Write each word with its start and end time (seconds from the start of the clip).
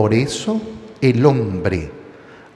Por 0.00 0.14
eso 0.14 0.58
el 1.02 1.26
hombre 1.26 1.92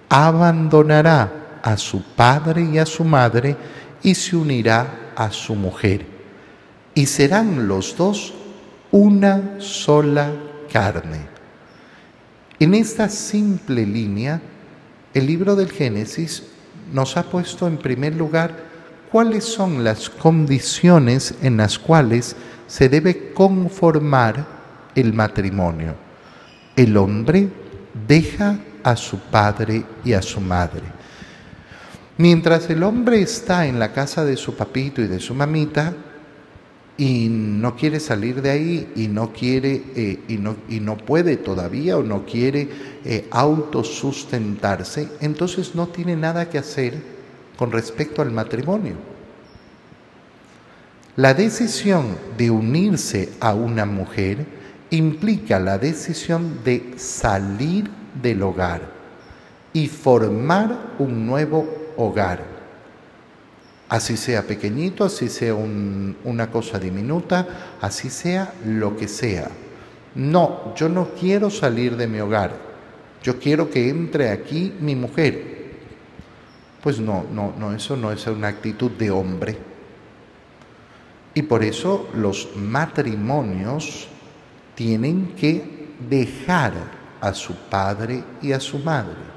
abandonará 0.09 1.61
a 1.63 1.77
su 1.77 2.03
padre 2.03 2.63
y 2.73 2.79
a 2.79 2.87
su 2.87 3.05
madre 3.05 3.55
y 4.03 4.15
se 4.15 4.35
unirá 4.35 5.13
a 5.15 5.31
su 5.31 5.55
mujer. 5.55 6.07
Y 6.95 7.05
serán 7.05 7.69
los 7.69 7.99
dos 7.99 8.33
una 8.91 9.57
sola 9.59 10.33
carne. 10.73 11.27
En 12.59 12.73
esta 12.73 13.11
simple 13.11 13.85
línea, 13.85 14.41
el 15.13 15.27
libro 15.27 15.55
del 15.55 15.71
Génesis 15.71 16.45
nos 16.95 17.15
ha 17.19 17.25
puesto 17.25 17.69
en 17.69 17.77
primer 17.77 18.15
lugar 18.15 18.57
cuáles 19.13 19.45
son 19.45 19.85
las 19.85 20.09
condiciones 20.09 21.35
en 21.43 21.59
las 21.59 21.79
cuales 21.79 22.37
se 22.67 22.89
debe 22.89 23.35
conformar 23.35 24.47
el 24.95 25.13
matrimonio. 25.13 26.04
El 26.77 26.97
hombre 26.97 27.49
deja 28.07 28.59
a 28.83 28.97
su 28.97 29.19
padre 29.19 29.85
y 30.05 30.13
a 30.13 30.23
su 30.23 30.41
madre. 30.41 30.83
Mientras 32.17 32.71
el 32.71 32.83
hombre 32.83 33.21
está 33.23 33.67
en 33.67 33.79
la 33.79 33.93
casa 33.93 34.25
de 34.25 34.37
su 34.37 34.55
papito 34.55 35.03
y 35.03 35.07
de 35.07 35.19
su 35.19 35.35
mamita 35.35 35.95
y 36.97 37.29
no 37.29 37.75
quiere 37.75 37.99
salir 37.99 38.41
de 38.41 38.51
ahí 38.51 38.93
y 38.95 39.09
no 39.09 39.33
quiere 39.33 39.83
eh, 39.97 40.21
y, 40.29 40.37
no, 40.37 40.57
y, 40.69 40.79
no, 40.79 40.97
puede 40.97 41.37
todavía 41.37 41.97
o 41.97 42.05
no 42.05 42.25
quiere 42.25 42.69
eh, 43.05 43.27
autosustentarse, 43.33 45.09
entonces 45.21 45.75
no 45.75 45.89
tiene 45.89 46.15
nada 46.15 46.49
que 46.49 46.59
hacer 46.59 46.95
con 47.57 47.73
respecto 47.73 48.23
al 48.23 48.31
matrimonio. 48.31 48.95
La 51.17 51.35
decisión 51.35 52.17
de 52.37 52.51
unirse 52.51 53.31
a 53.41 53.55
una 53.55 53.87
mujer 53.87 54.47
implica 54.97 55.59
la 55.59 55.79
decisión 55.79 56.63
de 56.65 56.95
salir 56.97 57.91
del 58.21 58.43
hogar 58.43 58.83
y 59.73 59.89
formar 59.89 60.95
un 60.99 61.27
nuevo 61.27 61.69
hogar. 61.97 62.43
Así 63.89 64.17
sea 64.17 64.43
pequeñito, 64.43 65.05
así 65.05 65.29
sea 65.29 65.55
una 65.55 66.51
cosa 66.51 66.79
diminuta, 66.79 67.77
así 67.81 68.11
sea 68.11 68.55
lo 68.65 68.97
que 68.97 69.09
sea. 69.09 69.51
No, 70.15 70.75
yo 70.75 70.89
no 70.89 71.11
quiero 71.19 71.51
salir 71.51 71.97
de 71.97 72.07
mi 72.07 72.21
hogar. 72.21 72.53
Yo 73.23 73.39
quiero 73.39 73.71
que 73.71 73.89
entre 73.89 74.31
aquí 74.31 74.73
mi 74.81 74.95
mujer. 74.95 75.55
Pues 76.83 76.99
no, 76.99 77.25
no, 77.33 77.55
no, 77.59 77.75
eso 77.75 77.97
no 77.97 78.13
es 78.13 78.27
una 78.27 78.49
actitud 78.49 78.91
de 78.91 79.11
hombre. 79.11 79.57
Y 81.35 81.43
por 81.43 81.65
eso 81.65 82.09
los 82.15 82.51
matrimonios 82.57 84.09
tienen 84.75 85.35
que 85.37 85.89
dejar 86.09 86.73
a 87.21 87.33
su 87.33 87.55
padre 87.55 88.23
y 88.43 88.53
a 88.53 88.61
su 88.61 88.79
madre. 88.79 89.35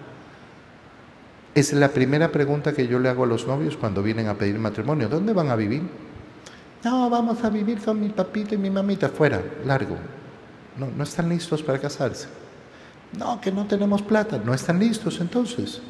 Es 1.56 1.74
la 1.74 1.90
primera 1.90 2.32
pregunta 2.32 2.74
que 2.74 2.88
yo 2.88 3.00
le 3.00 3.10
hago 3.10 3.24
a 3.24 3.28
los 3.28 3.48
novios 3.48 3.78
cuando 3.78 4.04
vienen 4.04 4.28
a 4.28 4.36
pedir 4.36 4.60
matrimonio. 4.60 5.10
¿Dónde 5.10 5.34
van 5.34 5.50
a 5.50 5.56
vivir? 5.56 5.82
No, 6.84 7.10
vamos 7.10 7.44
a 7.44 7.50
vivir 7.50 7.80
con 7.82 8.00
mi 8.00 8.10
papito 8.10 8.54
y 8.54 8.58
mi 8.58 8.70
mamita 8.70 9.10
fuera, 9.10 9.42
largo. 9.66 9.98
No, 10.78 10.88
no 10.96 11.04
están 11.04 11.30
listos 11.30 11.64
para 11.64 11.80
casarse. 11.80 12.28
No, 13.18 13.42
que 13.42 13.52
no 13.52 13.66
tenemos 13.66 14.02
plata. 14.02 14.40
No 14.44 14.54
están 14.54 14.80
listos 14.80 15.20
entonces. 15.20 15.82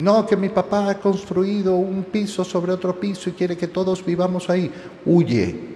No, 0.00 0.26
que 0.26 0.36
mi 0.36 0.48
papá 0.48 0.90
ha 0.90 0.98
construido 0.98 1.76
un 1.76 2.04
piso 2.04 2.44
sobre 2.44 2.72
otro 2.72 2.98
piso 2.98 3.30
y 3.30 3.34
quiere 3.34 3.56
que 3.56 3.68
todos 3.68 4.04
vivamos 4.04 4.50
ahí. 4.50 4.72
Huye, 5.04 5.73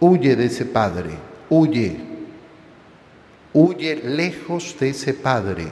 huye 0.00 0.36
de 0.36 0.46
ese 0.46 0.64
padre, 0.64 1.10
huye, 1.48 1.96
huye 3.52 3.96
lejos 3.96 4.76
de 4.78 4.90
ese 4.90 5.14
padre, 5.14 5.66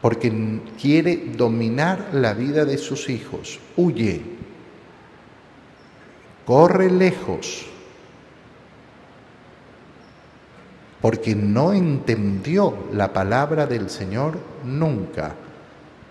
porque 0.00 0.60
quiere 0.80 1.16
dominar 1.36 2.10
la 2.12 2.34
vida 2.34 2.64
de 2.64 2.76
sus 2.76 3.08
hijos. 3.08 3.58
Huye, 3.76 4.22
corre 6.44 6.90
lejos, 6.90 7.66
porque 11.00 11.34
no 11.34 11.72
entendió 11.72 12.86
la 12.92 13.12
palabra 13.12 13.66
del 13.66 13.88
Señor 13.88 14.38
nunca 14.64 15.34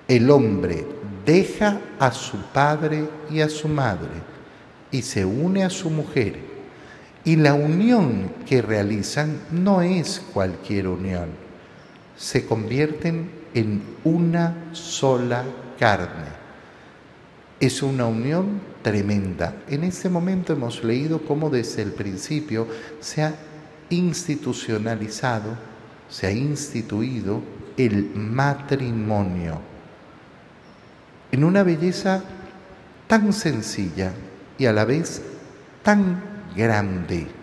el 0.08 0.30
hombre 0.30 0.86
deja 1.26 1.80
a 2.00 2.12
su 2.12 2.38
padre 2.54 3.08
y 3.30 3.40
a 3.40 3.50
su 3.50 3.68
madre 3.68 4.12
y 4.92 5.02
se 5.02 5.26
une 5.26 5.64
a 5.64 5.70
su 5.70 5.90
mujer. 5.90 6.53
Y 7.26 7.38
la 7.38 7.54
unión 7.54 8.32
que 8.46 8.62
realizan 8.62 9.40
no 9.52 9.82
es 9.82 10.22
cualquier 10.34 10.88
unión. 10.88 11.30
Se 12.18 12.46
convierten 12.46 13.32
en 13.54 13.82
una 14.04 14.70
sola 14.74 15.44
carne. 15.80 16.44
Es 17.60 17.82
una 17.82 18.06
unión 18.08 18.60
tremenda. 18.82 19.56
En 19.70 19.84
este 19.84 20.10
momento 20.10 20.54
hemos 20.54 20.84
leído 20.84 21.26
cómo 21.26 21.50
desde 21.50 21.82
el 21.82 21.92
principio 21.92 22.68
se 23.00 23.24
ha 23.24 23.36
institucionalizado, 23.90 25.56
se 26.10 26.28
ha 26.28 26.32
instituido 26.32 27.42
el 27.78 28.12
matrimonio 28.16 29.74
en 31.34 31.44
una 31.44 31.64
belleza 31.64 32.24
tan 33.08 33.34
sencilla 33.34 34.14
y 34.60 34.68
a 34.68 34.72
la 34.72 34.86
vez 34.86 35.24
tan 35.82 36.33
grande. 36.56 37.43